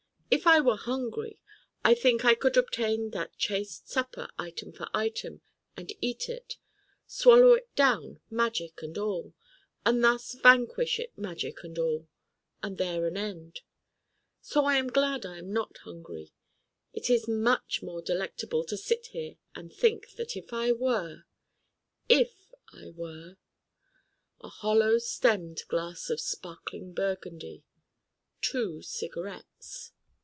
If 0.33 0.47
I 0.47 0.61
were 0.61 0.77
hungry 0.77 1.37
I 1.83 1.93
think 1.93 2.23
I 2.23 2.35
could 2.35 2.55
obtain 2.55 3.09
that 3.09 3.35
chaste 3.37 3.89
supper 3.89 4.29
item 4.39 4.71
for 4.71 4.87
item, 4.93 5.41
and 5.75 5.91
eat 5.99 6.29
it: 6.29 6.55
swallow 7.05 7.51
it 7.55 7.75
down 7.75 8.21
magic 8.29 8.81
and 8.81 8.97
all, 8.97 9.33
and 9.85 10.01
thus 10.01 10.31
vanquish 10.35 11.01
it 11.01 11.15
magic 11.17 11.65
and 11.65 11.77
all, 11.77 12.07
and 12.63 12.77
there 12.77 13.05
an 13.05 13.17
end. 13.17 13.59
So 14.41 14.63
I 14.63 14.77
am 14.77 14.87
glad 14.87 15.25
I 15.25 15.37
am 15.37 15.51
not 15.51 15.79
hungry. 15.79 16.31
It 16.93 17.09
is 17.09 17.27
much 17.27 17.83
more 17.83 18.01
delectable 18.01 18.63
to 18.67 18.77
sit 18.77 19.07
here 19.07 19.35
and 19.53 19.71
think 19.71 20.11
that 20.13 20.37
if 20.37 20.53
I 20.53 20.71
were 20.71 21.25
if 22.07 22.53
I 22.71 22.87
were 22.91 23.35
a 24.39 24.47
Hollow 24.47 24.97
stemmed 24.97 25.63
Glass 25.67 26.09
of 26.09 26.21
Sparkling 26.21 26.93
Burgundy. 26.93 27.65
two 28.39 28.81
cigarettes. 28.81 29.91